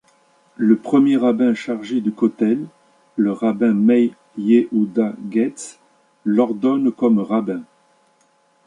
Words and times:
Le 0.57 0.77
premier 0.77 1.15
rabbin 1.15 1.53
chargé 1.53 2.01
du 2.01 2.11
Kotel, 2.11 2.65
le 3.17 3.31
rabbin 3.31 3.73
Meir 3.73 4.09
Yehuda 4.35 5.13
Getz, 5.29 5.77
l'ordonne 6.25 6.91
comme 6.91 7.19
rabbin. 7.19 7.61